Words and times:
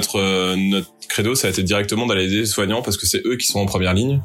Notre, 0.00 0.82
credo, 1.10 1.34
ça 1.34 1.48
a 1.48 1.50
été 1.50 1.62
directement 1.62 2.06
d'aller 2.06 2.24
aider 2.24 2.38
les 2.38 2.46
soignants 2.46 2.80
parce 2.80 2.96
que 2.96 3.06
c'est 3.06 3.20
eux 3.26 3.36
qui 3.36 3.46
sont 3.46 3.60
en 3.60 3.66
première 3.66 3.92
ligne. 3.92 4.22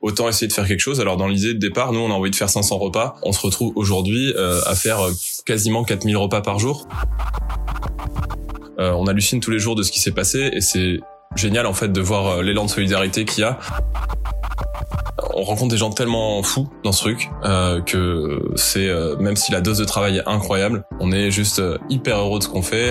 Autant 0.00 0.28
essayer 0.28 0.48
de 0.48 0.52
faire 0.52 0.66
quelque 0.66 0.80
chose. 0.80 1.00
Alors 1.00 1.16
dans 1.16 1.28
l'idée 1.28 1.54
de 1.54 1.58
départ, 1.58 1.92
nous 1.92 2.00
on 2.00 2.10
a 2.10 2.14
envie 2.14 2.30
de 2.30 2.36
faire 2.36 2.50
500 2.50 2.76
repas. 2.78 3.16
On 3.22 3.32
se 3.32 3.40
retrouve 3.40 3.72
aujourd'hui 3.76 4.32
euh, 4.36 4.60
à 4.66 4.74
faire 4.74 5.00
euh, 5.00 5.12
quasiment 5.46 5.84
4000 5.84 6.16
repas 6.16 6.40
par 6.40 6.58
jour. 6.58 6.88
Euh, 8.78 8.92
on 8.92 9.06
hallucine 9.06 9.40
tous 9.40 9.50
les 9.50 9.60
jours 9.60 9.76
de 9.76 9.82
ce 9.82 9.92
qui 9.92 10.00
s'est 10.00 10.12
passé 10.12 10.50
et 10.52 10.60
c'est 10.60 10.98
génial 11.36 11.66
en 11.66 11.72
fait 11.72 11.92
de 11.92 12.00
voir 12.00 12.42
l'élan 12.42 12.64
de 12.64 12.70
solidarité 12.70 13.24
qu'il 13.24 13.42
y 13.42 13.44
a. 13.44 13.58
On 15.34 15.44
rencontre 15.44 15.70
des 15.70 15.78
gens 15.78 15.90
tellement 15.90 16.42
fous 16.42 16.68
dans 16.84 16.92
ce 16.92 17.00
truc 17.00 17.30
que 17.86 18.42
c'est 18.56 18.90
même 19.18 19.36
si 19.36 19.50
la 19.50 19.60
dose 19.60 19.78
de 19.78 19.84
travail 19.84 20.18
est 20.18 20.28
incroyable, 20.28 20.84
on 21.00 21.10
est 21.10 21.30
juste 21.30 21.62
hyper 21.88 22.18
heureux 22.18 22.38
de 22.38 22.44
ce 22.44 22.48
qu'on 22.48 22.62
fait. 22.62 22.90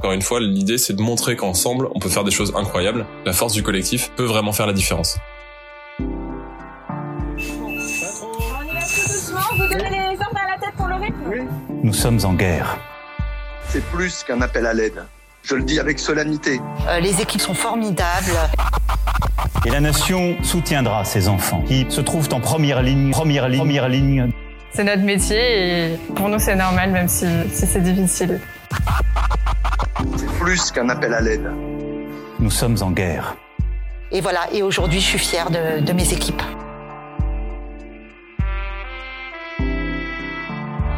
Encore 0.00 0.12
une 0.12 0.22
fois, 0.22 0.40
l'idée 0.40 0.78
c'est 0.78 0.94
de 0.94 1.02
montrer 1.02 1.36
qu'ensemble 1.36 1.90
on 1.94 1.98
peut 1.98 2.08
faire 2.08 2.24
des 2.24 2.30
choses 2.30 2.54
incroyables. 2.56 3.04
La 3.26 3.34
force 3.34 3.52
du 3.52 3.62
collectif 3.62 4.10
peut 4.16 4.24
vraiment 4.24 4.50
faire 4.50 4.66
la 4.66 4.72
différence. 4.72 5.18
On 5.98 6.04
y 6.04 6.06
va 8.72 8.80
tout 8.80 9.08
doucement, 9.12 9.40
vous 9.58 9.68
donnez 9.68 9.90
les 9.90 10.18
ordres 10.18 10.40
à 10.42 10.52
la 10.52 10.58
tête 10.58 10.74
pour 10.74 10.86
le 10.86 10.94
rythme 10.94 11.50
Nous 11.82 11.92
sommes 11.92 12.18
en 12.24 12.32
guerre. 12.32 12.78
C'est 13.68 13.84
plus 13.90 14.24
qu'un 14.24 14.40
appel 14.40 14.64
à 14.64 14.72
l'aide. 14.72 15.04
Je 15.42 15.54
le 15.54 15.64
dis 15.64 15.78
avec 15.78 15.98
solennité. 15.98 16.62
Euh, 16.88 17.00
les 17.00 17.20
équipes 17.20 17.42
sont 17.42 17.52
formidables. 17.52 18.38
Et 19.66 19.68
la 19.68 19.80
nation 19.80 20.42
soutiendra 20.42 21.04
ces 21.04 21.28
enfants 21.28 21.60
qui 21.68 21.84
se 21.90 22.00
trouvent 22.00 22.32
en 22.32 22.40
première 22.40 22.80
ligne, 22.80 23.10
première 23.10 23.50
ligne, 23.50 23.58
première 23.58 23.90
ligne. 23.90 24.32
C'est 24.72 24.84
notre 24.84 25.02
métier 25.02 25.90
et 25.90 25.98
pour 26.14 26.30
nous 26.30 26.38
c'est 26.38 26.56
normal 26.56 26.90
même 26.90 27.08
si, 27.08 27.26
si 27.52 27.66
c'est 27.66 27.82
difficile. 27.82 28.40
C'est 30.16 30.30
plus 30.38 30.70
qu'un 30.70 30.88
appel 30.88 31.14
à 31.14 31.20
l'aide. 31.20 31.50
Nous 32.38 32.50
sommes 32.50 32.76
en 32.80 32.90
guerre. 32.90 33.36
Et 34.12 34.20
voilà, 34.20 34.52
et 34.52 34.62
aujourd'hui 34.62 35.00
je 35.00 35.06
suis 35.06 35.18
fière 35.18 35.50
de, 35.50 35.80
de 35.80 35.92
mes 35.92 36.12
équipes. 36.12 36.42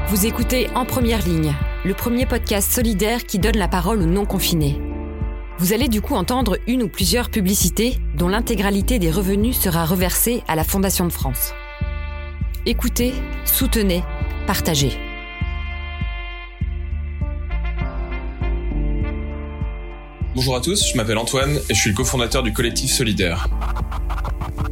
Vous 0.09 0.27
écoutez 0.27 0.69
En 0.75 0.85
Première 0.85 1.27
Ligne, 1.27 1.55
le 1.85 1.95
premier 1.95 2.27
podcast 2.27 2.71
solidaire 2.71 3.25
qui 3.25 3.39
donne 3.39 3.57
la 3.57 3.69
parole 3.69 4.01
aux 4.03 4.07
non-confinés. 4.07 4.81
Vous 5.59 5.73
allez 5.73 5.89
du 5.89 6.01
coup 6.01 6.15
entendre 6.15 6.59
une 6.67 6.83
ou 6.83 6.89
plusieurs 6.89 7.31
publicités 7.31 7.99
dont 8.15 8.29
l'intégralité 8.29 8.99
des 8.99 9.11
revenus 9.11 9.59
sera 9.59 9.85
reversée 9.85 10.43
à 10.49 10.57
la 10.57 10.65
Fondation 10.65 11.07
de 11.07 11.13
France. 11.13 11.55
Écoutez, 12.67 13.15
soutenez, 13.45 14.03
partagez. 14.47 14.99
Bonjour 20.43 20.57
à 20.57 20.61
tous, 20.61 20.89
je 20.91 20.97
m'appelle 20.97 21.19
Antoine 21.19 21.61
et 21.71 21.73
je 21.73 21.79
suis 21.79 21.91
le 21.91 21.95
cofondateur 21.95 22.43
du 22.43 22.53
collectif 22.53 22.91
Solidaire. 22.91 23.47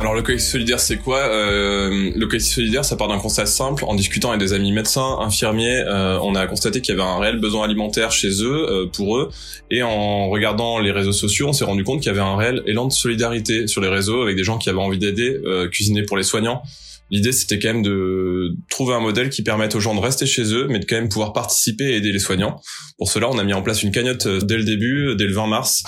Alors 0.01 0.15
le 0.15 0.23
collectif 0.23 0.51
Solidaire 0.51 0.81
c'est 0.81 0.97
quoi? 0.97 1.19
Euh, 1.19 2.11
Le 2.13 2.27
collectif 2.27 2.55
Solidaire 2.55 2.85
ça 2.85 2.97
part 2.97 3.07
d'un 3.07 3.21
constat 3.21 3.47
simple. 3.47 3.85
En 3.87 3.95
discutant 3.95 4.31
avec 4.31 4.41
des 4.41 4.53
amis 4.53 4.73
médecins, 4.73 5.19
infirmiers, 5.21 5.85
euh, 5.87 6.19
on 6.25 6.35
a 6.35 6.45
constaté 6.49 6.81
qu'il 6.81 6.97
y 6.97 7.01
avait 7.01 7.09
un 7.09 7.21
réel 7.21 7.39
besoin 7.39 7.67
alimentaire 7.67 8.11
chez 8.11 8.43
eux, 8.43 8.67
euh, 8.69 8.87
pour 8.93 9.17
eux. 9.17 9.31
Et 9.71 9.85
en 9.85 10.29
regardant 10.29 10.81
les 10.81 10.91
réseaux 10.91 11.13
sociaux, 11.13 11.47
on 11.47 11.53
s'est 11.53 11.65
rendu 11.65 11.85
compte 11.85 12.01
qu'il 12.01 12.11
y 12.11 12.15
avait 12.17 12.21
un 12.21 12.35
réel 12.35 12.65
élan 12.67 12.87
de 12.89 12.93
solidarité 12.93 13.69
sur 13.69 13.81
les 13.81 13.87
réseaux 13.87 14.23
avec 14.23 14.35
des 14.35 14.43
gens 14.43 14.59
qui 14.59 14.71
avaient 14.71 14.81
envie 14.81 14.99
d'aider, 14.99 15.39
euh, 15.45 15.69
cuisiner 15.69 16.03
pour 16.03 16.17
les 16.17 16.25
soignants. 16.25 16.65
L'idée, 17.11 17.33
c'était 17.33 17.59
quand 17.59 17.75
même 17.75 17.83
de 17.83 18.55
trouver 18.69 18.95
un 18.95 19.01
modèle 19.01 19.31
qui 19.31 19.43
permette 19.43 19.75
aux 19.75 19.81
gens 19.81 19.95
de 19.95 20.01
rester 20.01 20.27
chez 20.27 20.55
eux, 20.55 20.67
mais 20.69 20.79
de 20.79 20.85
quand 20.85 20.97
même 20.97 21.09
pouvoir 21.09 21.33
participer 21.33 21.85
et 21.85 21.97
aider 21.97 22.13
les 22.13 22.19
soignants. 22.19 22.61
Pour 22.99 23.11
cela, 23.11 23.29
on 23.31 23.39
a 23.39 23.45
mis 23.45 23.55
en 23.55 23.63
place 23.63 23.83
une 23.83 23.91
cagnotte 23.91 24.27
euh, 24.27 24.41
dès 24.41 24.57
le 24.57 24.65
début, 24.65 25.17
dès 25.17 25.27
le 25.27 25.35
20 25.35 25.47
mars. 25.47 25.83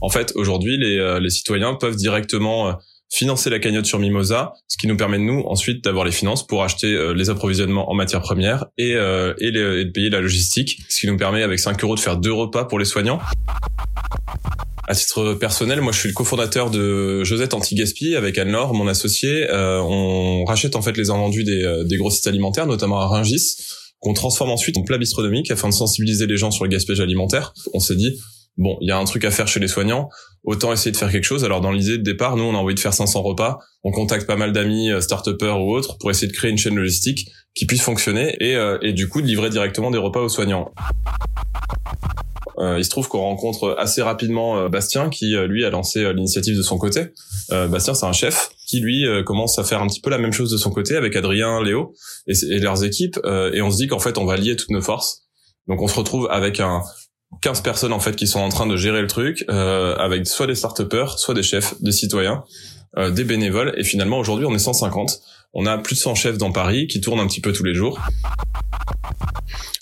En 0.00 0.08
fait, 0.08 0.32
aujourd'hui, 0.34 0.76
les, 0.78 0.98
euh, 0.98 1.20
les 1.20 1.30
citoyens 1.30 1.74
peuvent 1.74 1.96
directement 1.96 2.68
euh, 2.68 2.72
financer 3.12 3.50
la 3.50 3.58
cagnotte 3.58 3.86
sur 3.86 3.98
Mimosa, 3.98 4.52
ce 4.68 4.76
qui 4.76 4.86
nous 4.86 4.96
permet 4.96 5.18
de 5.18 5.22
nous 5.22 5.42
ensuite 5.46 5.84
d'avoir 5.84 6.04
les 6.04 6.12
finances 6.12 6.46
pour 6.46 6.64
acheter 6.64 6.92
euh, 6.92 7.12
les 7.12 7.30
approvisionnements 7.30 7.90
en 7.90 7.94
matières 7.94 8.20
premières 8.20 8.66
et, 8.78 8.94
euh, 8.94 9.32
et, 9.38 9.48
et 9.48 9.52
de 9.52 9.90
payer 9.90 10.10
la 10.10 10.20
logistique, 10.20 10.78
ce 10.88 11.00
qui 11.00 11.06
nous 11.06 11.16
permet 11.16 11.42
avec 11.42 11.58
5 11.58 11.82
euros 11.84 11.94
de 11.94 12.00
faire 12.00 12.16
deux 12.16 12.32
repas 12.32 12.64
pour 12.64 12.78
les 12.78 12.84
soignants. 12.84 13.20
À 14.88 14.94
titre 14.94 15.34
personnel, 15.34 15.80
moi 15.80 15.90
je 15.90 15.98
suis 15.98 16.08
le 16.08 16.14
cofondateur 16.14 16.70
de 16.70 17.24
Josette 17.24 17.54
Anti-Gaspi 17.54 18.14
avec 18.14 18.38
Anne-Laure, 18.38 18.72
mon 18.72 18.86
associé. 18.86 19.50
Euh, 19.50 19.80
on 19.80 20.44
rachète 20.44 20.76
en 20.76 20.82
fait 20.82 20.96
les 20.96 21.10
invendus 21.10 21.42
des, 21.42 21.64
euh, 21.64 21.82
des 21.82 21.96
grossistes 21.96 22.28
alimentaires, 22.28 22.66
notamment 22.66 23.00
à 23.00 23.08
Ringis, 23.08 23.56
qu'on 23.98 24.14
transforme 24.14 24.50
ensuite 24.50 24.78
en 24.78 24.84
plat 24.84 24.96
bistronomique 24.96 25.50
afin 25.50 25.68
de 25.68 25.74
sensibiliser 25.74 26.28
les 26.28 26.36
gens 26.36 26.52
sur 26.52 26.64
le 26.64 26.70
gaspillage 26.70 27.00
alimentaire. 27.00 27.52
On 27.74 27.80
s'est 27.80 27.96
dit, 27.96 28.16
bon, 28.58 28.76
il 28.80 28.88
y 28.88 28.92
a 28.92 28.98
un 28.98 29.04
truc 29.04 29.24
à 29.24 29.32
faire 29.32 29.48
chez 29.48 29.58
les 29.58 29.66
soignants, 29.66 30.08
autant 30.44 30.72
essayer 30.72 30.92
de 30.92 30.96
faire 30.96 31.10
quelque 31.10 31.24
chose. 31.24 31.44
Alors 31.44 31.60
dans 31.60 31.72
l'idée 31.72 31.98
de 31.98 32.04
départ, 32.04 32.36
nous 32.36 32.44
on 32.44 32.54
a 32.54 32.58
envie 32.58 32.76
de 32.76 32.80
faire 32.80 32.94
500 32.94 33.22
repas, 33.22 33.58
on 33.82 33.90
contacte 33.90 34.24
pas 34.24 34.36
mal 34.36 34.52
d'amis, 34.52 34.92
euh, 34.92 35.00
start-upers 35.00 35.60
ou 35.60 35.74
autres, 35.74 35.98
pour 35.98 36.12
essayer 36.12 36.28
de 36.28 36.32
créer 36.32 36.52
une 36.52 36.58
chaîne 36.58 36.76
logistique 36.76 37.28
qui 37.56 37.66
puisse 37.66 37.82
fonctionner 37.82 38.36
et, 38.38 38.54
euh, 38.54 38.78
et 38.82 38.92
du 38.92 39.08
coup 39.08 39.22
de 39.22 39.26
livrer 39.26 39.50
directement 39.50 39.90
des 39.90 39.98
repas 39.98 40.20
aux 40.20 40.28
soignants. 40.28 40.70
Euh, 42.58 42.78
il 42.78 42.84
se 42.84 42.90
trouve 42.90 43.08
qu'on 43.08 43.20
rencontre 43.20 43.76
assez 43.78 44.02
rapidement 44.02 44.58
euh, 44.58 44.68
Bastien 44.68 45.10
qui 45.10 45.34
euh, 45.34 45.46
lui 45.46 45.64
a 45.64 45.70
lancé 45.70 46.04
euh, 46.04 46.12
l'initiative 46.12 46.56
de 46.56 46.62
son 46.62 46.78
côté. 46.78 47.08
Euh, 47.52 47.68
Bastien 47.68 47.94
c'est 47.94 48.06
un 48.06 48.12
chef 48.12 48.50
qui 48.66 48.80
lui 48.80 49.04
commence 49.24 49.58
à 49.60 49.64
faire 49.64 49.80
un 49.80 49.86
petit 49.86 50.00
peu 50.00 50.10
la 50.10 50.18
même 50.18 50.32
chose 50.32 50.50
de 50.50 50.56
son 50.56 50.70
côté 50.70 50.96
avec 50.96 51.14
Adrien, 51.14 51.62
Léo 51.62 51.94
et, 52.26 52.58
leurs 52.58 52.82
équipes 52.82 53.16
et 53.52 53.62
on 53.62 53.70
se 53.70 53.76
dit 53.76 53.86
qu'en 53.86 54.00
fait 54.00 54.18
on 54.18 54.24
va 54.24 54.36
lier 54.36 54.56
toutes 54.56 54.70
nos 54.70 54.82
forces. 54.82 55.22
Donc 55.68 55.82
on 55.82 55.86
se 55.86 55.94
retrouve 55.94 56.26
avec 56.32 56.58
un 56.58 56.82
15 57.42 57.60
personnes 57.60 57.92
en 57.92 58.00
fait 58.00 58.16
qui 58.16 58.26
sont 58.26 58.40
en 58.40 58.48
train 58.48 58.66
de 58.66 58.76
gérer 58.76 59.02
le 59.02 59.06
truc 59.06 59.44
avec 59.48 60.26
soit 60.26 60.48
des 60.48 60.56
start-upers, 60.56 61.16
soit 61.16 61.34
des 61.34 61.44
chefs, 61.44 61.80
des 61.80 61.92
citoyens, 61.92 62.42
des 62.96 63.22
bénévoles 63.22 63.72
et 63.76 63.84
finalement 63.84 64.18
aujourd'hui 64.18 64.46
on 64.46 64.54
est 64.56 64.58
150. 64.58 65.20
On 65.52 65.66
a 65.66 65.78
plus 65.78 65.94
de 65.94 66.00
100 66.00 66.14
chefs 66.14 66.38
dans 66.38 66.52
Paris 66.52 66.86
qui 66.86 67.00
tournent 67.00 67.20
un 67.20 67.26
petit 67.26 67.40
peu 67.40 67.52
tous 67.52 67.64
les 67.64 67.74
jours. 67.74 68.00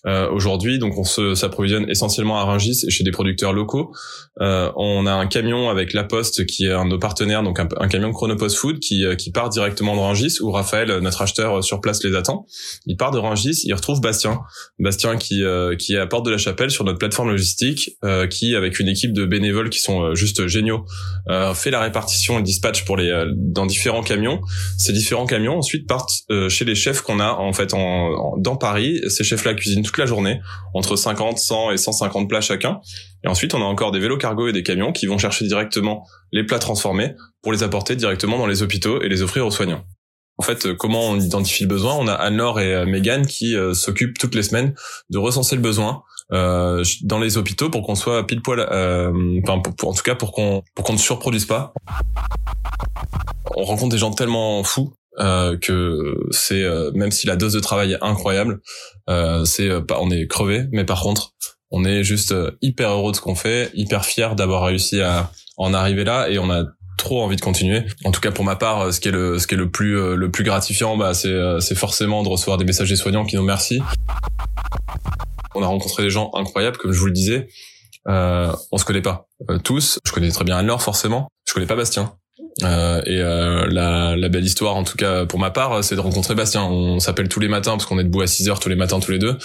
Euh, 0.06 0.28
Aujourd'hui, 0.31 0.78
donc 0.78 0.98
on 0.98 1.04
s'approvisionne 1.34 1.88
essentiellement 1.88 2.38
à 2.38 2.44
Rungis 2.44 2.84
et 2.87 2.91
chez 2.91 3.04
des 3.04 3.10
producteurs 3.10 3.53
locaux. 3.53 3.92
Euh, 4.41 4.70
on 4.76 5.06
a 5.06 5.12
un 5.12 5.26
camion 5.26 5.70
avec 5.70 5.92
La 5.92 6.04
Poste 6.04 6.44
qui 6.47 6.66
est 6.66 6.72
un 6.72 6.84
de 6.84 6.91
nos 6.91 6.98
partenaires, 6.98 7.42
donc 7.42 7.59
un, 7.60 7.88
camion 7.88 8.12
Chronopost 8.12 8.56
Food 8.56 8.81
qui, 8.81 9.04
euh, 9.04 9.14
qui 9.14 9.31
part 9.31 9.48
directement 9.48 9.94
de 9.94 10.00
Rungis 10.00 10.38
où 10.41 10.50
Raphaël, 10.50 10.91
euh, 10.91 11.00
notre 11.00 11.22
acheteur 11.22 11.59
euh, 11.59 11.62
sur 11.62 11.81
place, 11.81 12.03
les 12.04 12.14
attend. 12.16 12.47
Il 12.87 12.97
part 12.97 13.12
de 13.12 13.19
Rungis, 13.19 13.62
il 13.64 13.72
retrouve 13.72 14.00
Bastien, 14.00 14.41
Bastien 14.78 15.16
qui 15.16 15.43
euh, 15.43 15.76
qui 15.76 15.94
est 15.94 15.98
à 15.98 16.06
Porte 16.06 16.26
de 16.26 16.31
la 16.31 16.38
Chapelle 16.38 16.70
sur 16.70 16.84
notre 16.84 16.98
plateforme 16.98 17.31
logistique, 17.31 17.97
qui 18.31 18.54
avec 18.56 18.81
une 18.81 18.88
équipe 18.88 19.12
de 19.12 19.25
bénévoles 19.25 19.70
qui 19.70 19.78
sont 19.78 20.14
juste 20.14 20.47
géniaux, 20.47 20.84
fait 21.54 21.70
la 21.70 21.81
répartition 21.81 22.34
et 22.34 22.38
le 22.38 22.43
dispatch 22.43 22.84
pour 22.84 22.97
les 22.97 23.25
dans 23.37 23.66
différents 23.66 24.03
camions. 24.03 24.41
Ces 24.78 24.93
différents 24.93 25.26
camions 25.26 25.59
ensuite 25.59 25.87
partent 25.87 26.12
chez 26.48 26.64
les 26.64 26.75
chefs 26.75 27.00
qu'on 27.03 27.20
a 27.20 27.32
en 27.32 27.53
fait 27.53 27.72
en, 27.75 27.78
en- 27.78 28.37
dans 28.38 28.56
Paris. 28.56 29.00
Ces 29.08 29.25
chefs-là 29.25 29.55
cuisinent 29.55 29.82
la 29.99 30.06
journée, 30.06 30.41
entre 30.75 30.96
50, 30.96 31.38
100 31.38 31.70
et 31.73 31.76
150 31.76 32.29
plats 32.29 32.41
chacun. 32.41 32.81
Et 33.25 33.29
ensuite, 33.29 33.55
on 33.55 33.61
a 33.62 33.64
encore 33.64 33.91
des 33.91 34.00
vélos 34.00 34.19
cargo 34.19 34.49
et 34.49 34.52
des 34.52 34.62
camions 34.62 34.93
qui 34.93 35.06
vont 35.06 35.19
chercher 35.19 35.46
directement 35.46 36.06
les 36.32 36.44
plats 36.44 36.58
transformés 36.58 37.14
pour 37.43 37.52
les 37.52 37.62
apporter 37.62 37.96
directement 37.96 38.38
dans 38.38 38.46
les 38.46 38.62
hôpitaux 38.62 39.00
et 39.02 39.08
les 39.08 39.23
offrir 39.23 39.46
aux 39.46 39.50
soignants. 39.50 39.85
En 40.37 40.43
fait, 40.43 40.67
euh, 40.67 40.75
comment 40.75 41.02
on 41.11 41.20
identifie 41.20 41.62
le 41.62 41.69
besoin? 41.69 41.94
On 41.94 42.08
a 42.08 42.12
Anne-Laure 42.14 42.58
et 42.61 42.75
euh, 42.75 42.87
Megan 42.87 43.25
qui 43.26 43.55
euh, 43.56 43.73
s'occupent 43.73 44.19
toutes 44.19 44.35
les 44.35 44.43
semaines 44.43 44.75
de 45.11 45.19
recenser 45.19 45.55
le 45.56 45.62
besoin 45.62 46.02
dans 46.31 47.19
les 47.20 47.37
hôpitaux 47.37 47.69
pour 47.70 47.82
qu'on 47.87 47.94
soit 47.94 48.26
pile 48.26 48.41
poil, 48.43 48.58
euh, 48.73 49.12
enfin 49.46 49.61
pour- 49.61 49.76
pour- 49.76 49.88
en 49.91 49.93
tout 49.93 50.02
cas 50.02 50.14
pour 50.17 50.32
qu'on 50.32 50.62
pour 50.75 50.85
qu'on 50.85 50.94
ne 50.94 50.99
surproduise 50.99 51.44
pas. 51.44 51.73
On 53.56 53.62
rencontre 53.62 53.91
des 53.93 53.99
gens 53.99 54.11
tellement 54.11 54.64
fous 54.64 54.94
euh, 55.19 55.56
que 55.56 56.14
c'est 56.31 56.62
euh, 56.62 56.90
même 56.94 57.11
si 57.11 57.26
la 57.26 57.37
dose 57.37 57.52
de 57.52 57.61
travail 57.61 57.93
est 57.93 58.02
incroyable, 58.02 58.61
euh, 59.08 59.44
c'est 59.44 59.69
euh, 59.69 59.81
pas 59.81 59.99
on 60.00 60.11
est 60.11 60.26
crevé, 60.26 60.66
mais 60.72 60.84
par 60.84 61.00
contre 61.02 61.34
on 61.70 61.84
est 61.84 62.05
juste 62.05 62.32
euh, 62.32 62.52
hyper 62.62 62.90
heureux 62.90 63.12
de 63.12 63.16
ce 63.16 63.20
qu'on 63.20 63.34
fait, 63.34 63.70
hyper 63.75 64.05
fier 64.05 64.37
d'avoir 64.37 64.64
réussi 64.64 65.00
à 65.00 65.31
en 65.56 65.75
arriver 65.75 66.05
là 66.05 66.28
et 66.28 66.38
on 66.38 66.50
a 66.50 66.64
trop 66.96 67.22
envie 67.22 67.37
de 67.37 67.40
continuer. 67.40 67.84
En 68.05 68.11
tout 68.11 68.20
cas 68.20 68.31
pour 68.31 68.44
ma 68.44 68.56
part, 68.56 68.93
ce 68.93 69.00
qui 69.00 69.08
est 69.08 69.12
le 69.12 69.38
ce 69.38 69.46
qui 69.46 69.55
est 69.55 69.58
le 69.58 69.70
plus 69.70 69.99
euh, 69.99 70.16
le 70.16 70.31
plus 70.31 70.44
gratifiant, 70.44 70.96
bah 70.96 71.14
c'est 71.14 71.28
euh, 71.28 71.60
c'est 71.60 71.75
forcément 71.75 72.22
de 72.22 72.28
recevoir 72.28 72.58
des 72.58 72.64
messages 72.64 72.88
des 72.88 72.96
soignants 72.96 73.25
qui 73.25 73.37
nous 73.37 73.43
remercient. 73.43 73.82
On 75.55 75.62
a 75.62 75.67
rencontré 75.67 76.02
des 76.02 76.10
gens 76.10 76.31
incroyables, 76.34 76.76
comme 76.76 76.93
je 76.93 76.99
vous 76.99 77.06
le 77.06 77.12
disais. 77.12 77.49
Euh, 78.08 78.52
on 78.72 78.78
se 78.78 78.84
connaît 78.84 79.02
pas 79.02 79.26
tous. 79.62 79.99
Je 80.05 80.12
connais 80.12 80.31
très 80.31 80.44
bien 80.44 80.56
Anne-Laure 80.56 80.82
forcément. 80.82 81.28
Je 81.46 81.55
connais 81.55 81.67
pas 81.67 81.76
Bastien. 81.76 82.17
Euh, 82.64 83.00
et 83.06 83.20
euh, 83.20 83.66
la, 83.70 84.16
la, 84.16 84.28
belle 84.28 84.44
histoire, 84.44 84.76
en 84.76 84.84
tout 84.84 84.96
cas 84.96 85.26
pour 85.26 85.38
ma 85.38 85.50
part, 85.50 85.82
c'est 85.84 85.94
de 85.94 86.00
rencontrer 86.00 86.34
Bastien. 86.34 86.62
On 86.64 86.99
s'appelle 86.99 87.28
tous 87.28 87.40
les 87.40 87.49
matins 87.49 87.72
parce 87.72 87.87
qu'on 87.87 87.99
est 87.99 88.05
debout 88.05 88.22
à 88.22 88.26
6 88.26 88.49
heures 88.49 88.61
tous 88.61 88.69
les 88.69 88.76
matins 88.76 89.00
tous 89.00 89.11
les 89.11 89.19
deux. 89.19 89.37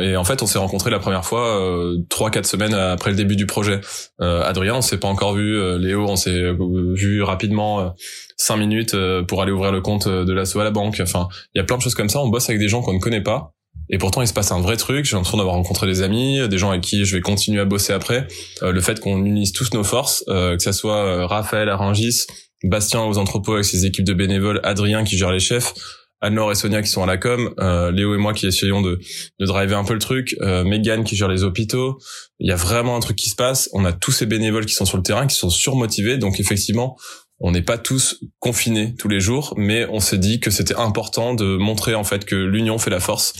Et 0.00 0.16
en 0.16 0.24
fait, 0.24 0.42
on 0.42 0.46
s'est 0.46 0.58
rencontrés 0.58 0.90
la 0.90 0.98
première 0.98 1.24
fois 1.24 1.60
euh, 1.60 1.98
trois, 2.08 2.30
quatre 2.30 2.46
semaines 2.46 2.74
après 2.74 3.10
le 3.10 3.16
début 3.16 3.36
du 3.36 3.46
projet. 3.46 3.80
Euh, 4.20 4.42
Adrien, 4.42 4.76
on 4.76 4.82
s'est 4.82 4.98
pas 4.98 5.08
encore 5.08 5.34
vu. 5.34 5.78
Léo, 5.78 6.06
on 6.08 6.16
s'est 6.16 6.52
vu 6.94 7.22
rapidement 7.22 7.94
cinq 8.36 8.56
minutes 8.56 8.96
pour 9.28 9.42
aller 9.42 9.52
ouvrir 9.52 9.72
le 9.72 9.80
compte 9.80 10.08
de 10.08 10.32
l'assaut 10.32 10.60
à 10.60 10.64
la 10.64 10.70
banque. 10.70 11.00
Enfin, 11.02 11.28
il 11.54 11.58
y 11.58 11.60
a 11.60 11.64
plein 11.64 11.76
de 11.76 11.82
choses 11.82 11.94
comme 11.94 12.08
ça. 12.08 12.20
On 12.20 12.28
bosse 12.28 12.48
avec 12.48 12.60
des 12.60 12.68
gens 12.68 12.82
qu'on 12.82 12.94
ne 12.94 13.00
connaît 13.00 13.22
pas. 13.22 13.52
Et 13.90 13.98
pourtant, 13.98 14.22
il 14.22 14.28
se 14.28 14.32
passe 14.32 14.52
un 14.52 14.60
vrai 14.60 14.76
truc. 14.76 15.04
J'ai 15.04 15.16
l'impression 15.16 15.38
d'avoir 15.38 15.56
rencontré 15.56 15.86
des 15.86 16.02
amis, 16.02 16.48
des 16.48 16.58
gens 16.58 16.70
avec 16.70 16.82
qui 16.82 17.04
je 17.04 17.16
vais 17.16 17.20
continuer 17.20 17.60
à 17.60 17.64
bosser 17.64 17.92
après. 17.92 18.28
Euh, 18.62 18.70
le 18.70 18.80
fait 18.80 19.00
qu'on 19.00 19.24
unisse 19.24 19.52
tous 19.52 19.74
nos 19.74 19.82
forces, 19.82 20.24
euh, 20.28 20.56
que 20.56 20.62
ça 20.62 20.72
soit 20.72 21.04
euh, 21.04 21.26
Raphaël 21.26 21.68
à 21.68 21.76
Rungis, 21.76 22.26
Bastien 22.62 23.02
aux 23.02 23.18
entrepôts 23.18 23.54
avec 23.54 23.64
ses 23.64 23.86
équipes 23.86 24.04
de 24.04 24.12
bénévoles, 24.12 24.60
Adrien 24.62 25.02
qui 25.02 25.18
gère 25.18 25.32
les 25.32 25.40
chefs, 25.40 25.74
Anne-Laure 26.20 26.52
et 26.52 26.54
Sonia 26.54 26.82
qui 26.82 26.90
sont 26.90 27.02
à 27.02 27.06
la 27.06 27.16
com, 27.16 27.54
Léo 27.94 28.14
et 28.14 28.18
moi 28.18 28.34
qui 28.34 28.46
essayons 28.46 28.82
de, 28.82 29.00
de 29.38 29.46
driver 29.46 29.78
un 29.78 29.84
peu 29.84 29.94
le 29.94 29.98
truc, 29.98 30.36
euh, 30.42 30.62
Megan 30.64 31.02
qui 31.02 31.16
gère 31.16 31.28
les 31.28 31.42
hôpitaux. 31.42 31.98
Il 32.38 32.48
y 32.48 32.52
a 32.52 32.56
vraiment 32.56 32.96
un 32.96 33.00
truc 33.00 33.16
qui 33.16 33.30
se 33.30 33.34
passe. 33.34 33.70
On 33.72 33.86
a 33.86 33.92
tous 33.92 34.12
ces 34.12 34.26
bénévoles 34.26 34.66
qui 34.66 34.74
sont 34.74 34.84
sur 34.84 34.98
le 34.98 35.02
terrain, 35.02 35.26
qui 35.26 35.36
sont 35.36 35.48
surmotivés. 35.48 36.18
Donc 36.18 36.38
effectivement, 36.38 36.98
on 37.40 37.52
n'est 37.52 37.62
pas 37.62 37.78
tous 37.78 38.20
confinés 38.38 38.94
tous 38.96 39.08
les 39.08 39.20
jours, 39.20 39.54
mais 39.56 39.86
on 39.90 40.00
s'est 40.00 40.18
dit 40.18 40.40
que 40.40 40.50
c'était 40.50 40.76
important 40.76 41.34
de 41.34 41.56
montrer 41.56 41.94
en 41.94 42.04
fait 42.04 42.24
que 42.26 42.36
l'union 42.36 42.78
fait 42.78 42.90
la 42.90 43.00
force. 43.00 43.32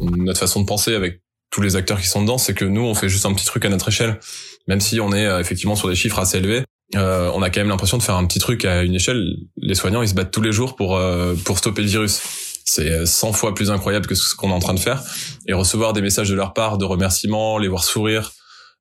Notre 0.00 0.40
façon 0.40 0.62
de 0.62 0.66
penser 0.66 0.94
avec 0.94 1.20
tous 1.50 1.60
les 1.60 1.76
acteurs 1.76 2.00
qui 2.00 2.06
sont 2.06 2.22
dedans, 2.22 2.38
c'est 2.38 2.54
que 2.54 2.64
nous, 2.64 2.82
on 2.82 2.94
fait 2.94 3.08
juste 3.08 3.26
un 3.26 3.34
petit 3.34 3.44
truc 3.44 3.64
à 3.64 3.68
notre 3.68 3.88
échelle, 3.88 4.18
même 4.66 4.80
si 4.80 5.00
on 5.00 5.12
est 5.12 5.26
euh, 5.26 5.40
effectivement 5.40 5.76
sur 5.76 5.88
des 5.88 5.94
chiffres 5.94 6.18
assez 6.18 6.38
élevés. 6.38 6.64
Euh, 6.96 7.30
on 7.34 7.42
a 7.42 7.50
quand 7.50 7.60
même 7.60 7.68
l'impression 7.68 7.98
de 7.98 8.02
faire 8.02 8.16
un 8.16 8.24
petit 8.24 8.38
truc 8.38 8.64
à 8.64 8.82
une 8.82 8.94
échelle. 8.94 9.34
Les 9.58 9.74
soignants, 9.74 10.00
ils 10.00 10.08
se 10.08 10.14
battent 10.14 10.30
tous 10.30 10.40
les 10.40 10.52
jours 10.52 10.74
pour 10.74 10.96
euh, 10.96 11.34
pour 11.44 11.58
stopper 11.58 11.82
le 11.82 11.88
virus. 11.88 12.20
C'est 12.64 13.06
100 13.06 13.32
fois 13.32 13.54
plus 13.54 13.70
incroyable 13.70 14.06
que 14.06 14.14
ce 14.14 14.34
qu'on 14.34 14.50
est 14.50 14.54
en 14.54 14.58
train 14.58 14.74
de 14.74 14.80
faire. 14.80 15.02
Et 15.46 15.52
recevoir 15.54 15.94
des 15.94 16.02
messages 16.02 16.28
de 16.28 16.34
leur 16.34 16.52
part, 16.52 16.76
de 16.76 16.84
remerciements, 16.84 17.58
les 17.58 17.68
voir 17.68 17.82
sourire, 17.82 18.32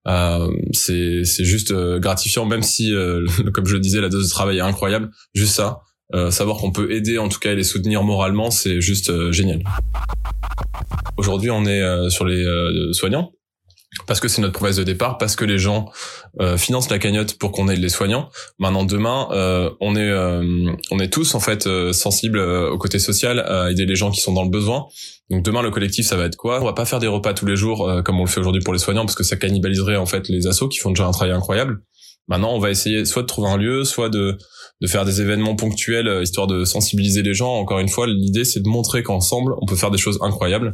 euh, 0.07 0.49
c'est 0.71 1.23
juste 1.43 1.71
euh, 1.71 1.99
gratifiant 1.99 2.45
même 2.45 2.63
si 2.63 2.93
euh, 2.93 3.25
comme 3.53 3.65
je 3.65 3.73
le 3.73 3.79
disais 3.79 3.99
la 3.99 4.09
dose 4.09 4.25
de 4.25 4.29
travail 4.29 4.57
est 4.57 4.61
incroyable. 4.61 5.09
Juste 5.33 5.55
ça 5.55 5.81
savoir 6.29 6.55
qu'on 6.59 6.71
peut 6.71 6.89
aider 6.93 7.17
en 7.17 7.27
tout 7.27 7.37
cas 7.37 7.51
et 7.51 7.55
les 7.57 7.65
soutenir 7.65 8.01
moralement 8.01 8.49
c'est 8.49 8.79
juste 8.79 9.31
génial. 9.33 9.61
Aujourd'hui 11.17 11.51
on 11.51 11.65
est 11.65 12.09
sur 12.09 12.23
les 12.23 12.45
soignants 12.93 13.33
parce 14.07 14.19
que 14.21 14.27
c'est 14.27 14.41
notre 14.41 14.53
promesse 14.53 14.77
de 14.77 14.83
départ, 14.83 15.17
parce 15.17 15.35
que 15.35 15.45
les 15.45 15.59
gens 15.59 15.91
euh, 16.39 16.57
financent 16.57 16.89
la 16.89 16.97
cagnotte 16.97 17.37
pour 17.37 17.51
qu'on 17.51 17.67
aide 17.67 17.79
les 17.79 17.89
soignants. 17.89 18.29
Maintenant, 18.57 18.85
demain, 18.85 19.27
euh, 19.31 19.69
on 19.81 19.95
est 19.95 20.09
euh, 20.09 20.71
on 20.91 20.99
est 20.99 21.11
tous 21.11 21.35
en 21.35 21.39
fait 21.39 21.67
sensibles 21.91 22.39
au 22.39 22.77
côté 22.77 22.97
social, 22.97 23.39
à 23.39 23.69
aider 23.69 23.85
les 23.85 23.95
gens 23.95 24.09
qui 24.09 24.21
sont 24.21 24.33
dans 24.33 24.43
le 24.43 24.49
besoin. 24.49 24.85
Donc 25.29 25.43
demain, 25.43 25.61
le 25.61 25.69
collectif, 25.69 26.07
ça 26.07 26.15
va 26.15 26.23
être 26.23 26.37
quoi? 26.37 26.61
On 26.61 26.65
va 26.65 26.73
pas 26.73 26.85
faire 26.85 26.99
des 26.99 27.07
repas 27.07 27.33
tous 27.33 27.45
les 27.45 27.57
jours 27.57 27.91
comme 28.05 28.19
on 28.19 28.23
le 28.23 28.29
fait 28.29 28.39
aujourd'hui 28.39 28.61
pour 28.63 28.73
les 28.73 28.79
soignants, 28.79 29.05
parce 29.05 29.15
que 29.15 29.23
ça 29.23 29.35
cannibaliserait 29.35 29.97
en 29.97 30.05
fait 30.05 30.29
les 30.29 30.47
assos 30.47 30.69
qui 30.69 30.79
font 30.79 30.89
déjà 30.89 31.05
un 31.05 31.11
travail 31.11 31.35
incroyable. 31.35 31.81
Maintenant, 32.29 32.53
on 32.53 32.59
va 32.59 32.71
essayer 32.71 33.05
soit 33.05 33.21
de 33.21 33.27
trouver 33.27 33.49
un 33.49 33.57
lieu, 33.57 33.83
soit 33.83 34.09
de 34.09 34.37
de 34.79 34.85
faire 34.85 35.05
des 35.05 35.21
événements 35.21 35.55
ponctuels 35.55 36.21
histoire 36.21 36.45
de 36.45 36.63
sensibiliser 36.63 37.23
les 37.23 37.33
gens. 37.33 37.51
Encore 37.55 37.79
une 37.79 37.89
fois, 37.89 38.05
l'idée 38.05 38.45
c'est 38.45 38.61
de 38.61 38.69
montrer 38.69 39.01
qu'ensemble, 39.01 39.53
on 39.59 39.65
peut 39.65 39.75
faire 39.75 39.91
des 39.91 39.97
choses 39.97 40.19
incroyables. 40.21 40.71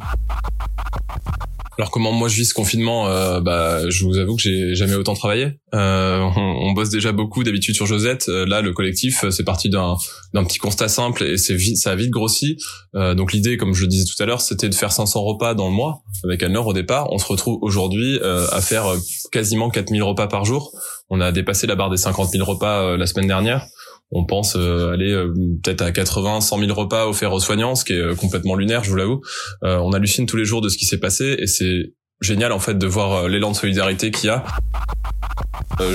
Alors 1.78 1.90
comment 1.90 2.12
moi 2.12 2.28
je 2.28 2.36
vis 2.36 2.46
ce 2.46 2.54
confinement 2.54 3.08
euh, 3.08 3.40
Bah, 3.40 3.88
je 3.88 4.04
vous 4.04 4.18
avoue 4.18 4.36
que 4.36 4.42
j'ai 4.42 4.74
jamais 4.74 4.94
autant 4.94 5.14
travaillé. 5.14 5.58
Euh, 5.74 6.20
on, 6.36 6.72
bosse 6.72 6.90
déjà 6.90 7.12
beaucoup 7.12 7.44
d'habitude 7.44 7.74
sur 7.74 7.86
Josette. 7.86 8.28
Euh, 8.28 8.46
là, 8.46 8.60
le 8.60 8.72
collectif, 8.72 9.24
c'est 9.30 9.44
parti 9.44 9.70
d'un 9.70 9.96
d'un 10.32 10.44
petit 10.44 10.58
constat 10.58 10.88
simple 10.88 11.22
et 11.24 11.36
c'est 11.36 11.58
ça 11.76 11.92
a 11.92 11.96
vite 11.96 12.10
grossi. 12.10 12.56
donc 12.94 13.32
l'idée, 13.32 13.56
comme 13.56 13.74
je 13.74 13.82
le 13.82 13.88
disais 13.88 14.04
tout 14.04 14.20
à 14.22 14.26
l'heure, 14.26 14.40
c'était 14.40 14.68
de 14.68 14.74
faire 14.74 14.92
500 14.92 15.22
repas 15.22 15.54
dans 15.54 15.68
le 15.68 15.74
mois 15.74 16.02
avec 16.24 16.42
Anne-Laure 16.42 16.68
au 16.68 16.72
départ. 16.72 17.12
On 17.12 17.18
se 17.18 17.26
retrouve 17.26 17.58
aujourd'hui 17.62 18.20
à 18.22 18.60
faire 18.60 18.84
quasiment 19.32 19.70
4000 19.70 20.02
repas 20.02 20.26
par 20.26 20.44
jour. 20.44 20.72
On 21.10 21.20
a 21.20 21.32
dépassé 21.32 21.66
la 21.66 21.76
barre 21.76 21.90
des 21.90 21.96
50 21.96 22.30
000 22.30 22.44
repas 22.44 22.96
la 22.96 23.06
semaine 23.06 23.26
dernière 23.26 23.66
on 24.14 24.24
pense 24.24 24.54
euh, 24.56 24.92
aller 24.92 25.10
euh, 25.10 25.34
peut-être 25.62 25.82
à 25.82 25.90
80, 25.90 26.40
100 26.40 26.60
000 26.60 26.72
repas 26.72 27.06
offerts 27.06 27.32
aux 27.32 27.40
soignants, 27.40 27.74
ce 27.74 27.84
qui 27.84 27.92
est 27.92 27.98
euh, 27.98 28.14
complètement 28.14 28.54
lunaire, 28.54 28.84
je 28.84 28.90
vous 28.90 28.96
l'avoue. 28.96 29.20
on 29.62 29.92
hallucine 29.92 30.26
tous 30.26 30.36
les 30.36 30.44
jours 30.44 30.60
de 30.60 30.68
ce 30.68 30.78
qui 30.78 30.86
s'est 30.86 31.00
passé 31.00 31.36
et 31.38 31.46
c'est 31.46 31.92
génial 32.20 32.52
en 32.52 32.60
fait 32.60 32.78
de 32.78 32.86
voir 32.86 33.28
l'élan 33.28 33.50
de 33.50 33.56
solidarité 33.56 34.12
qu'il 34.12 34.28
y 34.28 34.30
a. 34.30 34.44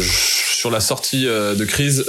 sur 0.01 0.69
la 0.69 0.81
sortie 0.81 1.24
de 1.24 1.66
crise, 1.66 2.06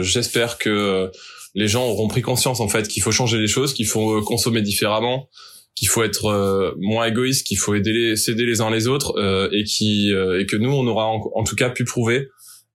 j'espère 0.00 0.58
que 0.58 1.10
les 1.54 1.66
gens 1.66 1.86
auront 1.86 2.08
pris 2.08 2.20
conscience 2.20 2.60
en 2.60 2.68
fait 2.68 2.86
qu'il 2.86 3.02
faut 3.02 3.10
changer 3.10 3.38
les 3.38 3.46
choses, 3.46 3.72
qu'il 3.72 3.86
faut 3.86 4.20
consommer 4.20 4.60
différemment, 4.60 5.28
qu'il 5.74 5.88
faut 5.88 6.02
être 6.04 6.74
moins 6.78 7.06
égoïste, 7.06 7.46
qu'il 7.46 7.58
faut 7.58 7.74
aider 7.74 7.92
les, 7.92 8.16
s'aider 8.16 8.44
les 8.44 8.60
uns 8.60 8.70
les 8.70 8.86
autres 8.86 9.14
et 9.52 9.64
qui 9.64 10.10
et 10.10 10.46
que 10.46 10.56
nous 10.56 10.70
on 10.70 10.86
aura 10.86 11.06
en, 11.06 11.44
tout 11.44 11.56
cas 11.56 11.70
pu 11.70 11.84
prouver 11.84 12.28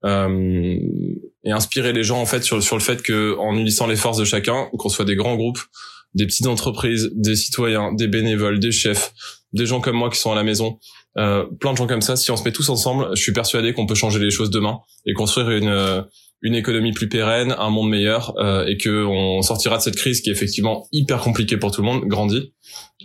euh, 0.05 0.79
et 1.49 1.51
inspirer 1.51 1.91
les 1.91 2.03
gens 2.03 2.21
en 2.21 2.25
fait 2.25 2.43
sur, 2.43 2.61
sur 2.63 2.77
le 2.77 2.81
fait 2.81 3.01
que 3.01 3.35
en 3.37 3.57
unissant 3.57 3.87
les 3.87 3.97
forces 3.97 4.17
de 4.17 4.23
chacun, 4.23 4.69
qu'on 4.77 4.89
soit 4.89 5.05
des 5.05 5.15
grands 5.15 5.35
groupes, 5.35 5.59
des 6.13 6.25
petites 6.25 6.47
entreprises, 6.47 7.11
des 7.13 7.35
citoyens, 7.35 7.91
des 7.93 8.07
bénévoles, 8.07 8.59
des 8.59 8.71
chefs, 8.71 9.11
des 9.51 9.65
gens 9.65 9.81
comme 9.81 9.97
moi 9.97 10.09
qui 10.09 10.19
sont 10.19 10.31
à 10.31 10.35
la 10.35 10.43
maison, 10.43 10.79
euh, 11.17 11.43
plein 11.59 11.73
de 11.73 11.77
gens 11.77 11.87
comme 11.87 12.01
ça. 12.01 12.15
Si 12.15 12.31
on 12.31 12.37
se 12.37 12.43
met 12.43 12.51
tous 12.51 12.69
ensemble, 12.69 13.09
je 13.15 13.21
suis 13.21 13.33
persuadé 13.33 13.73
qu'on 13.73 13.85
peut 13.85 13.95
changer 13.95 14.19
les 14.19 14.31
choses 14.31 14.51
demain 14.51 14.79
et 15.05 15.13
construire 15.13 15.49
une 15.49 15.67
euh, 15.67 16.01
une 16.41 16.55
économie 16.55 16.93
plus 16.93 17.09
pérenne, 17.09 17.53
un 17.57 17.69
monde 17.69 17.89
meilleur 17.89 18.33
euh, 18.37 18.65
et 18.65 18.77
que 18.77 19.05
on 19.05 19.41
sortira 19.41 19.77
de 19.77 19.81
cette 19.81 19.97
crise 19.97 20.21
qui 20.21 20.29
est 20.29 20.33
effectivement 20.33 20.87
hyper 20.91 21.19
compliquée 21.19 21.57
pour 21.57 21.71
tout 21.71 21.81
le 21.81 21.87
monde, 21.87 22.05
grandit. 22.05 22.53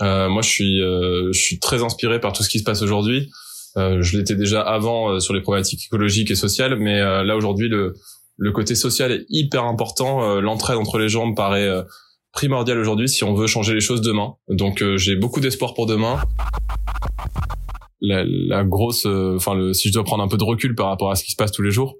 Euh, 0.02 0.28
moi, 0.28 0.42
je 0.42 0.48
suis 0.48 0.80
euh, 0.80 1.32
je 1.32 1.40
suis 1.40 1.58
très 1.58 1.82
inspiré 1.82 2.20
par 2.20 2.32
tout 2.32 2.42
ce 2.42 2.48
qui 2.48 2.58
se 2.58 2.64
passe 2.64 2.82
aujourd'hui. 2.82 3.30
Euh, 3.76 4.02
je 4.02 4.16
l'étais 4.16 4.36
déjà 4.36 4.60
avant 4.60 5.18
sur 5.18 5.34
les 5.34 5.40
problématiques 5.40 5.84
écologiques 5.86 6.30
et 6.30 6.36
sociales, 6.36 6.76
mais 6.78 7.00
là 7.00 7.36
aujourd'hui 7.36 7.68
le 7.68 7.94
le 8.36 8.52
côté 8.52 8.74
social 8.74 9.12
est 9.12 9.26
hyper 9.28 9.64
important. 9.64 10.22
Euh, 10.22 10.40
l'entraide 10.40 10.76
entre 10.76 10.98
les 10.98 11.08
gens 11.08 11.26
me 11.26 11.34
paraît 11.34 11.68
euh, 11.68 11.82
primordial 12.32 12.78
aujourd'hui 12.78 13.08
si 13.08 13.24
on 13.24 13.34
veut 13.34 13.46
changer 13.46 13.74
les 13.74 13.80
choses 13.80 14.00
demain. 14.00 14.34
Donc 14.48 14.82
euh, 14.82 14.96
j'ai 14.96 15.16
beaucoup 15.16 15.40
d'espoir 15.40 15.74
pour 15.74 15.86
demain. 15.86 16.20
La, 18.00 18.64
grosse, 18.64 19.06
enfin 19.06 19.72
si 19.72 19.88
je 19.88 19.94
dois 19.94 20.04
prendre 20.04 20.22
un 20.22 20.28
peu 20.28 20.36
de 20.36 20.44
recul 20.44 20.74
par 20.74 20.88
rapport 20.88 21.10
à 21.10 21.14
ce 21.14 21.24
qui 21.24 21.30
se 21.30 21.36
passe 21.36 21.52
tous 21.52 21.62
les 21.62 21.70
jours, 21.70 21.94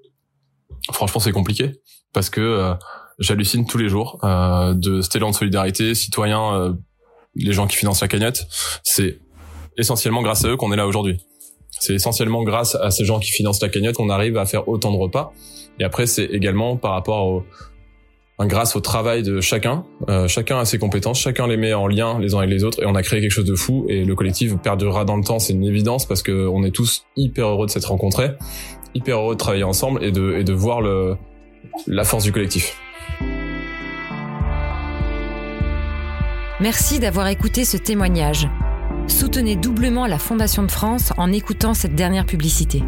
franchement 0.91 1.19
c'est 1.19 1.31
compliqué 1.31 1.71
parce 2.13 2.29
que 2.29 2.75
j'hallucine 3.17 3.65
tous 3.65 3.79
les 3.79 3.89
jours 3.89 4.19
de 4.21 5.01
cet 5.01 5.15
élan 5.15 5.31
de 5.31 5.35
solidarité 5.35 5.95
citoyen, 5.95 6.77
les 7.33 7.53
gens 7.53 7.65
qui 7.65 7.75
financent 7.75 8.01
la 8.01 8.07
cagnotte. 8.07 8.45
C'est 8.83 9.19
essentiellement 9.79 10.21
grâce 10.21 10.45
à 10.45 10.49
eux 10.49 10.57
qu'on 10.57 10.71
est 10.71 10.77
là 10.77 10.85
aujourd'hui. 10.85 11.17
C'est 11.79 11.93
essentiellement 11.93 12.43
grâce 12.43 12.75
à 12.75 12.91
ces 12.91 13.05
gens 13.05 13.19
qui 13.19 13.31
financent 13.31 13.61
la 13.61 13.69
cagnotte 13.69 13.95
qu'on 13.95 14.09
arrive 14.09 14.37
à 14.37 14.45
faire 14.45 14.67
autant 14.67 14.91
de 14.91 14.97
repas. 14.97 15.33
Et 15.79 15.83
après, 15.83 16.05
c'est 16.05 16.25
également 16.25 16.77
par 16.77 16.91
rapport 16.91 17.27
au, 17.27 17.43
grâce 18.39 18.75
au 18.75 18.79
travail 18.79 19.23
de 19.23 19.41
chacun. 19.41 19.85
Euh, 20.09 20.27
chacun 20.27 20.59
a 20.59 20.65
ses 20.65 20.77
compétences, 20.77 21.19
chacun 21.19 21.47
les 21.47 21.57
met 21.57 21.73
en 21.73 21.87
lien 21.87 22.19
les 22.19 22.33
uns 22.33 22.39
avec 22.39 22.49
les 22.49 22.63
autres, 22.63 22.81
et 22.81 22.85
on 22.85 22.95
a 22.95 23.03
créé 23.03 23.21
quelque 23.21 23.31
chose 23.31 23.45
de 23.45 23.55
fou. 23.55 23.85
Et 23.89 24.03
le 24.05 24.15
collectif 24.15 24.55
perdurera 24.57 25.05
dans 25.05 25.17
le 25.17 25.23
temps, 25.23 25.39
c'est 25.39 25.53
une 25.53 25.65
évidence 25.65 26.05
parce 26.05 26.23
que 26.23 26.47
on 26.47 26.63
est 26.63 26.71
tous 26.71 27.05
hyper 27.15 27.47
heureux 27.47 27.65
de 27.65 27.71
s'être 27.71 27.89
rencontrés, 27.89 28.31
hyper 28.93 29.19
heureux 29.19 29.35
de 29.35 29.39
travailler 29.39 29.63
ensemble 29.63 30.03
et 30.03 30.11
de, 30.11 30.35
et 30.37 30.43
de 30.43 30.53
voir 30.53 30.81
le, 30.81 31.15
la 31.87 32.03
force 32.03 32.23
du 32.23 32.31
collectif. 32.31 32.77
Merci 36.61 36.99
d'avoir 36.99 37.27
écouté 37.27 37.65
ce 37.65 37.75
témoignage. 37.75 38.47
Soutenez 39.07 39.55
doublement 39.55 40.07
la 40.07 40.17
Fondation 40.17 40.63
de 40.63 40.71
France 40.71 41.13
en 41.17 41.31
écoutant 41.31 41.73
cette 41.73 41.95
dernière 41.95 42.25
publicité. 42.25 42.83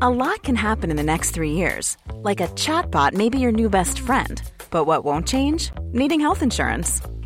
A 0.00 0.08
lot 0.08 0.42
can 0.44 0.54
happen 0.54 0.90
in 0.90 0.96
the 0.96 1.02
next 1.02 1.32
three 1.32 1.50
years. 1.50 1.96
Like 2.22 2.40
a 2.40 2.46
chatbot 2.54 3.14
may 3.14 3.28
be 3.28 3.38
your 3.38 3.50
new 3.50 3.68
best 3.68 3.98
friend. 3.98 4.40
But 4.70 4.86
what 4.86 5.04
won't 5.04 5.26
change? 5.26 5.72
Needing 5.92 6.20
health 6.20 6.42
insurance. 6.42 7.00